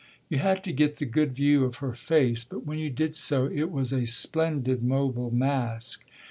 You 0.29 0.39
had 0.39 0.63
to 0.63 0.73
get 0.73 0.95
the 0.95 1.05
good 1.05 1.31
view 1.31 1.63
of 1.63 1.75
her 1.75 1.93
face, 1.93 2.43
but 2.43 2.65
when 2.65 2.79
you 2.79 2.89
did 2.89 3.15
so 3.15 3.45
it 3.45 3.69
was 3.69 3.93
a 3.93 4.05
splendid 4.07 4.81
mobile 4.81 5.29
mask. 5.29 6.03